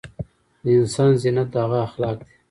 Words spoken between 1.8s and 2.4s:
اخلاق دي